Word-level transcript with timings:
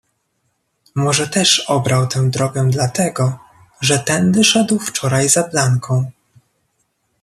"Może 0.95 1.27
też 1.27 1.69
obrał 1.69 2.07
tę 2.07 2.29
drogę 2.29 2.69
dla 2.69 2.87
tego, 2.87 3.39
że 3.81 3.99
tędy 3.99 4.43
szedł 4.43 4.79
wczoraj 4.79 5.29
za 5.29 5.43
Blanką." 5.43 6.11